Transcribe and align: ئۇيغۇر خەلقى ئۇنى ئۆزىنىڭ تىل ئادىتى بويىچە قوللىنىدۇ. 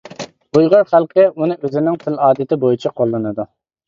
ئۇيغۇر 0.59 0.85
خەلقى 0.93 1.25
ئۇنى 1.27 1.57
ئۆزىنىڭ 1.61 1.99
تىل 2.05 2.17
ئادىتى 2.29 2.59
بويىچە 2.65 2.93
قوللىنىدۇ. 3.01 3.47